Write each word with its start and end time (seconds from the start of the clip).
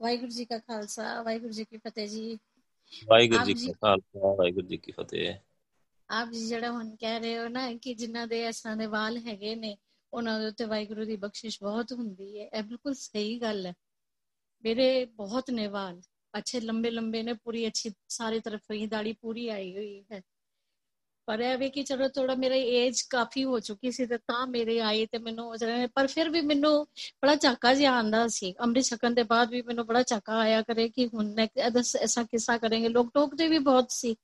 ਵਾਹਿਗੁਰੂ 0.00 0.30
ਜੀ 0.30 0.44
ਕਾ 0.44 0.58
ਖਾਲਸਾ 0.58 1.22
ਵਾਹਿਗੁਰੂ 1.22 1.52
ਜੀ 1.52 1.64
ਕੀ 1.64 1.78
ਫਤਿਹ 1.78 2.08
ਜੀ। 2.08 2.38
ਵਾਹਿਗੁਰੂ 2.92 3.44
ਜੀ 3.44 3.54
ਕਾ 3.54 3.72
ਖਾਲਸਾ 3.72 4.34
ਵਾਹਿਗੁਰੂ 4.34 4.66
ਜੀ 4.66 4.76
ਕੀ 4.76 4.92
ਫਤਿਹ। 4.92 5.34
ਆਪ 6.08 6.30
ਜੀ 6.30 6.46
ਜਿਹੜਾ 6.46 6.70
ਹੁਣ 6.70 6.96
ਕਹਿ 6.96 7.20
ਰਹੇ 7.20 7.38
ਹੋ 7.38 7.48
ਨਾ 7.48 7.72
ਕਿ 7.74 7.94
ਜਿਨ੍ਹਾਂ 7.94 8.26
ਦੇ 8.26 8.46
ਇਸ 8.46 8.60
ਤਰ੍ਹਾਂ 8.60 8.76
ਦੇ 8.76 8.86
ਵਾਲ 8.86 9.18
ਹੈਗੇ 9.18 9.54
ਨੇ 9.54 9.76
ਉਹਨਾਂ 10.12 10.40
ਦੇ 10.40 10.46
ਉੱਤੇ 10.46 10.64
ਵਾਹਿਗੁਰੂ 10.64 11.04
ਦੀ 11.04 11.16
ਬਖਸ਼ਿਸ਼ 11.16 11.62
ਬਹੁਤ 11.62 11.92
ਹੁੰਦੀ 11.92 12.40
ਹੈ। 12.40 12.46
ਇਹ 12.48 12.62
ਬਿਲਕੁਲ 12.62 12.94
ਸਹੀ 12.94 13.40
ਗੱਲ 13.40 13.66
ਹੈ। 13.66 13.74
ਮੇਰੇ 14.64 15.04
ਬਹੁਤ 15.04 15.50
ਨੇ 15.50 15.66
ਵਾਲ। 15.66 16.00
ਅੱਛੇ 16.38 16.60
ਲੰਬੇ 16.60 16.90
ਲੰਬੇ 16.90 17.22
ਨੇ 17.22 17.32
ਪੂਰੀ 17.32 17.66
ਅੱਛੀ 17.66 17.90
ਸਾਰੀ 18.08 18.40
ਤਰਫ 18.40 18.70
ਹੀ 18.70 18.86
ਦਾੜੀ 18.86 19.12
ਪੂਰੀ 19.12 19.48
ਆਈ 19.48 19.74
ਹੋਈ 19.76 20.04
ਹੈ। 20.12 20.22
ਪਰ 21.26 21.40
ਇਹ 21.40 21.56
ਵੀ 21.58 21.68
ਕਿ 21.70 21.82
ਚਲੋ 21.82 22.08
ਥੋੜਾ 22.08 22.34
ਮੇਰਾ 22.34 22.54
ਏਜ 22.54 23.00
ਕਾਫੀ 23.10 23.44
ਹੋ 23.44 23.58
ਚੁੱਕੀ 23.60 23.90
ਸੀ 23.90 24.06
ਤੇ 24.06 24.16
ਤਾਂ 24.18 24.46
ਮੇਰੇ 24.46 24.78
ਆਏ 24.80 25.06
ਤੇ 25.12 25.18
ਮੈਨੂੰ 25.18 25.54
ਪਰ 25.94 26.06
ਫਿਰ 26.06 26.28
ਵੀ 26.30 26.40
ਮੈਨੂੰ 26.40 26.74
ਬੜਾ 27.22 27.34
ਝਾਕਾ 27.36 27.72
ਜਿਹਾ 27.74 27.92
ਆਂਦਾ 27.98 28.26
ਸੀ। 28.28 28.54
ਅੰਮ੍ਰਿਤ 28.60 28.84
ਛਕਣ 28.84 29.14
ਦੇ 29.14 29.22
ਬਾਅਦ 29.22 29.50
ਵੀ 29.50 29.62
ਮੈਨੂੰ 29.62 29.86
ਬੜਾ 29.86 30.02
ਝਾਕਾ 30.02 30.38
ਆਇਆ 30.38 30.60
ਕਰੇ 30.62 30.88
ਕਿ 30.88 31.06
ਹੁਣ 31.14 31.34
ਐਸਾ 31.38 32.22
ਕਿਸਾ 32.22 32.56
ਕਰਾਂਗੇ। 32.58 32.88
ਲੋਕ 32.88 33.10
ਟੋਕਦੇ 33.14 33.48
ਵੀ 33.48 33.58
ਬਹੁਤ 33.60 33.90
ਸੀ। 33.90 34.14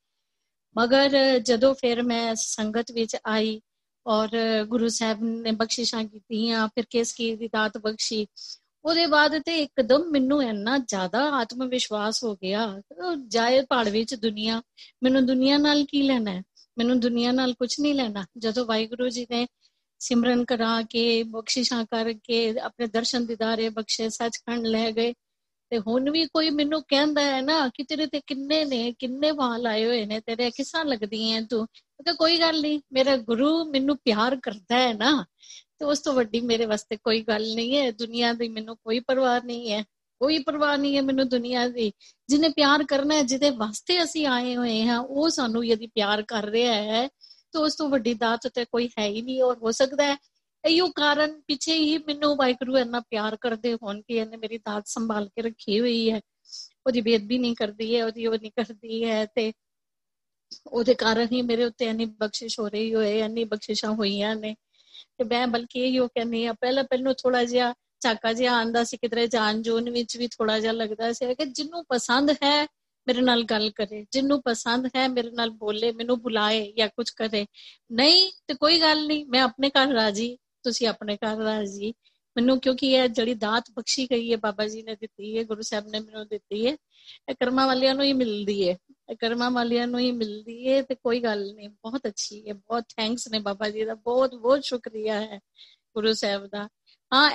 ਮਗਰ 0.77 1.19
ਜਦੋਂ 1.39 1.75
ਫਿਰ 1.75 2.03
ਮੈਂ 2.03 2.35
ਸੰਗਤ 2.35 2.93
ਵਿੱਚ 2.93 3.17
ਆਈ 3.27 3.61
ਔਰ 4.07 4.29
ਗੁਰੂ 4.69 4.89
ਸਾਹਿਬ 4.89 5.23
ਨੇ 5.23 5.51
ਬਖਸ਼ਿਸ਼ਾਂ 5.53 6.05
ਕੀਤੀਆਂ, 6.05 6.67
ਫਿਰ 6.69 6.85
ਕਿਸ 6.91 7.13
ਕੀ 7.13 7.35
ਦੀ 7.37 7.49
ਦਾਤ 7.49 7.79
ਬਖਸ਼ੀ, 7.79 8.27
ਉਹਦੇ 8.85 9.07
ਬਾਅਦ 9.07 9.39
ਤੇ 9.39 9.57
ਇੱਕਦਮ 9.57 10.05
ਮੈਨੂੰ 10.11 10.43
ਇੰਨਾ 10.43 10.77
ਜ਼ਿਆਦਾ 10.79 11.23
ਆਤਮ 11.31 11.67
ਵਿਸ਼ਵਾਸ 11.69 12.23
ਹੋ 12.25 12.35
ਗਿਆ। 12.35 12.81
ਜਾਏ 13.29 13.61
ਪਹਾੜ 13.63 13.89
ਵਿੱਚ 13.89 14.15
ਦੁਨੀਆ, 14.15 14.61
ਮੈਨੂੰ 15.03 15.25
ਦੁਨੀਆ 15.27 15.59
ਨਾਲ 15.59 15.85
ਕੀ 15.85 16.03
ਲੈਣਾ 16.03 16.31
ਹੈ? 16.31 16.43
ਮੈਨੂੰ 16.79 17.01
ਦੁਨੀਆ 17.01 17.33
ਨਾਲ 17.33 17.53
ਕੁਝ 17.53 17.81
ਨਹੀਂ 17.81 17.95
ਲੈਣਾ। 17.95 18.27
ਜਦੋਂ 18.39 18.67
ਵਾਹਿਗੁਰੂ 18.67 19.09
ਜੀ 19.09 19.27
ਨੇ 19.31 19.47
ਸਿਮਰਨ 19.99 20.45
ਕਰਾ 20.45 20.83
ਕੇ, 20.83 21.23
ਬਖਸ਼ਿਸ਼ਾਂ 21.23 21.85
ਕਰਕੇ, 21.85 22.59
ਆਪਣੇ 22.59 22.87
ਦਰਸ਼ਨ 22.87 23.27
ਦਿਦਾਰੇ 23.27 23.69
ਬਖਸ਼ੇ, 23.69 24.09
ਸੱਚਖੰਡ 24.09 24.67
ਲੈ 24.67 24.93
ਗਏ, 24.93 25.15
ਤੇ 25.71 25.79
ਹੁਣ 25.79 26.11
ਵੀ 26.11 26.25
ਕੋਈ 26.27 26.51
ਮੈਨੂੰ 26.51 26.83
ਕਹਿੰਦਾ 26.89 27.23
ਹੈ 27.23 27.41
ਨਾ 27.41 27.69
ਕਿ 27.69 27.83
ਤੇਰੇ 27.83 28.07
ਤੇ 28.07 28.21
ਕਿੰਨੇ 28.27 28.65
ਨੇ, 28.65 28.95
ਕਿੰਨੇ 28.99 29.31
ਵਾਲ 29.31 29.67
ਆਏ 29.67 29.87
ਹੋਏ 29.87 30.07
ਨੇ, 30.07 30.21
ਤੇਰੇ 30.21 30.51
ਕਿਸਾਂ 30.51 30.85
ਲੱਗਦੀ 30.85 31.33
ਐ 31.33 31.43
ਤੂੰ? 31.43 31.67
ਕਿ 31.77 32.15
ਕੋਈ 32.17 32.39
ਗੱਲ 32.39 32.61
ਨਹੀਂ, 32.61 32.81
ਮੇਰਾ 32.93 33.17
ਗੁਰੂ 33.17 33.65
ਮੈਨੂੰ 33.65 33.97
ਪਿਆਰ 33.97 34.37
ਕਰਦਾ 34.37 34.79
ਹੈ 34.79 34.93
ਨਾ। 34.93 35.27
ਤੇ 35.79 35.85
ਉਸ 35.85 36.01
ਤੋਂ 36.01 36.13
ਵੱਡੀ 36.13 36.41
ਮੇਰੇ 36.41 36.65
ਵਾਸਤੇ 36.65 36.97
ਕੋਈ 36.97 37.23
ਗੱਲ 37.23 37.55
ਨਹੀਂ 37.55 37.77
ਹੈ। 37.77 37.91
ਦੁਨੀਆ 37.91 38.33
ਦੀ 38.33 38.49
ਮੈਨੂੰ 38.49 38.77
ਕੋਈ 38.77 39.01
ਪਰਵਾਹ 39.01 39.41
ਨਹੀਂ 39.45 39.73
ਹੈ। 39.73 39.85
ਕੋਈ 40.21 40.39
ਪਰਵਾਹ 40.39 40.79
ਨਹੀਂ 40.79 40.97
ਹੈ 40.97 41.03
ਮੈਨੂੰ 41.03 41.29
ਦੁਨੀਆ 41.29 41.69
ਦੀ। 41.69 41.93
ਜਿਹਨੇ 42.29 42.49
ਪਿਆਰ 42.49 42.85
ਕਰਨਾ 42.85 43.15
ਹੈ, 43.15 43.23
ਜਿਹਦੇ 43.23 43.51
ਵਾਸਤੇ 43.51 44.03
ਅਸੀਂ 44.03 44.27
ਆਏ 44.27 44.57
ਹੋਏ 44.57 44.83
ਹਾਂ, 44.83 44.99
ਉਹ 44.99 45.29
ਸਾਨੂੰ 45.31 45.67
ਯਦੀ 45.67 45.87
ਪਿਆਰ 45.87 46.23
ਕਰ 46.23 46.45
ਰਿਹਾ 46.45 46.75
ਹੈ। 46.75 47.09
ਤਾਂ 47.53 47.61
ਉਸ 47.61 47.75
ਤੋਂ 47.75 47.89
ਵੱਡੀ 47.89 48.15
ਦਾਤ 48.15 48.49
ਤੇ 48.49 48.65
ਕੋਈ 48.65 48.89
ਹੈ 48.99 49.07
ਹੀ 49.07 49.23
ਨਹੀਂ 49.23 49.43
ਔਰ 49.43 49.57
ਹੋ 49.57 49.71
ਸਕਦਾ 49.71 50.05
ਹੈ। 50.05 50.17
ਇਹੋ 50.65 50.89
ਕਾਰਨ 50.89 51.41
ਪਿੱਛੇ 51.41 51.75
ਹੀ 51.75 51.99
ਮੈਨੂੰ 51.99 52.37
ਵਾਹਿਗੁਰੂ 52.37 52.79
ਇੰਨਾ 52.79 53.01
ਪਿਆਰ 53.01 53.37
ਕਰਦੇ 53.37 53.75
ਹੋਣ 53.75 54.03
ਕਿ 54.03 54.15
ਇਹਨੇ 54.15 54.37
ਮੇਰੀ 54.37 54.59
ਦਾਤ 54.59 54.83
ਸੰਭਾਲ 54.87 55.29
ਕੇ 55.29 55.43
ਰੱਖੀ 55.43 55.81
ਹੋਈ 55.81 56.11
ਹੈ। 56.11 56.21
ਉਹਦੀ 56.87 57.01
ਬੇਅਦਬੀ 57.01 57.39
ਨਹੀਂ 57.39 57.57
ਕਰਦੀ 57.57 57.97
ਹੈ, 57.97 58.05
ਉਹਦੀ 58.05 58.27
ਉਹ 58.27 58.35
ਨਹੀਂ 58.35 58.51
ਕਰਦੀ 58.57 59.05
ਹੈ 59.05 59.27
ਤੇ 59.27 59.53
ਉਹਦੇ 60.67 60.95
ਕਾਰਨ 60.95 61.29
ਹੀ 61.33 61.43
ਮੇਰੇ 61.43 61.65
ਉੱਤੇ 61.65 61.87
ਇੰਨੀ 61.87 62.05
ਬਖਸ਼ਿਸ਼ 62.05 62.61
ਹੋ 62.61 62.69
ਰਹੀ 62.69 62.95
ਹੋਏ, 62.95 63.21
ਇੰਨੀ 63.21 63.45
ਬਖਸ਼ਿਸ਼ਾਂ 63.45 63.93
ਹੋਈਆਂ 63.93 64.37
ਨੇ। 64.37 64.55
ਤੇ 65.19 65.25
ਮੈਂ 65.25 65.47
ਬਲਕਿ 65.47 65.81
ਇਹੋ 65.81 66.09
ਕਹਿੰਨੀ 66.09 66.47
ਆ 66.47 66.53
ਪਹਿਲਾਂ 66.53 66.85
ਪਹਿਲਾਂ 66.85 67.15
ਥੋੜਾ 67.15 67.45
ਜਿਹਾ 67.45 67.75
ਝਾਕਾ 68.01 68.33
ਜਿਹਾ 68.33 68.55
ਆਂਦਾ 68.55 68.85
ਸੀ 68.85 68.97
ਕਿਧਰੇ 68.97 69.27
ਜਾਣ 69.27 69.63
ਜੂਨ 69.63 69.91
ਵਿੱਚ 69.91 70.17
ਵੀ 70.17 70.27
ਥੋੜਾ 70.27 70.61
ਜਿਹਾ 70.61 70.73
ਲੱਗਦਾ 70.73 71.13
ਸੀ। 71.13 71.35
ਕਿ 71.35 71.45
ਜਿੰਨੂੰ 71.45 71.85
ਪਸੰਦ 71.89 72.31
ਹੈ, 72.31 72.67
ਮੇਰੇ 73.09 73.21
ਨਾਲ 73.21 73.43
ਗੱਲ 73.43 73.71
ਕਰੇ। 73.71 74.07
ਜਿੰਨੂੰ 74.13 74.43
ਪਸੰਦ 74.43 74.87
ਹੈ, 74.97 75.09
ਮੇਰੇ 75.09 75.31
ਨਾਲ 75.31 75.51
ਬੋਲੇ, 75.51 75.93
ਮੈਨੂੰ 75.93 76.23
ਬੁਲਾਏ 76.23 76.73
ਜਾਂ 76.73 76.89
ਕੁਝ 76.89 77.11
ਕਰੇ। 77.11 77.47
ਨਹੀਂ 77.93 78.31
ਤੇ 78.47 78.55
ਕੋਈ 78.55 78.81
ਗੱਲ 78.81 79.07
ਨਹੀਂ, 79.07 79.27
ਮੈਂ 79.27 79.41
ਆਪਣੇ 79.41 79.71
ਘਰ 79.71 79.89
ਰਾਜੀ। 79.89 80.39
ਤੁਸੀਂ 80.63 80.87
ਆਪਣੇ 80.87 81.17
ਘਰ 81.17 81.37
ਰਾਜੀ। 81.37 81.95
ਮੈਨੂੰ 82.37 82.61
ਕਿਉਂਕਿ 82.61 82.93
ਇਹ 82.93 83.09
ਜਿਹੜੀ 83.09 83.35
ਦਾਤ 83.35 83.65
ਬਖਸ਼ੀ 83.71 84.07
ਗਈ 84.07 84.33
ਹੈ, 84.33 84.37
ਬਾਬਾ 84.37 84.67
ਜੀ 84.67 84.83
ਨੇ 84.83 84.95
ਦਿੱਤੀ 84.95 85.39
ਹੈ, 85.39 85.45
ਗੁਰੂ 85.45 85.63
ਸਾਹਿਬ 85.63 85.89
ਨੇ 85.89 86.01
ਮੈਨੂੰ 86.01 86.29
ਦਿੱਤੀ 86.29 86.67
ਹੈ, 86.67 86.73
ਇਹ 87.29 87.35
ਕਰਮਾਂ 87.35 87.67
ਵਾਲਿਆਂ 87.67 87.95
ਨੂੰ 87.95 88.05
ਹੀ 88.05 88.13
ਮਿਲਦੀ 88.13 88.69
ਹੈ। 88.69 88.77
ਇਹ 89.11 89.17
ਕਰਮਾਂ 89.17 89.51
ਵਾਲਿਆਂ 89.51 89.87
ਨੂੰ 89.87 90.01
ਹੀ 90.01 90.13
ਮਿਲਦੀ 90.13 90.69
ਹੈ 90.69 90.83
ਤੇ 90.83 90.95
ਕੋਈ 90.95 91.21
ਗੱਲ 91.21 91.55
ਨਹੀਂ। 91.55 91.69
ਬਹੁਤ 91.69 92.07
ਅੱਛੀ 92.07 92.49
ਹੈ, 92.49 92.53
ਬਹੁਤ 92.55 92.85
ਥੈਂਕਸ 92.97 93.29
ਨੇ 93.29 93.39
ਬਾਬਾ 93.39 93.69
ਜੀ 93.69 93.85
ਦਾ। 93.85 93.95
ਬਹੁਤ 93.95 94.35
ਬਹੁਤ 94.35 94.65
ਸ਼ੁਕਰੀਆ 94.65 95.21
ਹੈ 95.21 95.41
ਗੁਰੂ 95.95 96.13
ਸਾਹਿਬ 96.13 96.47
ਦਾ। 96.47 96.69
ਹਾਂ 97.15 97.29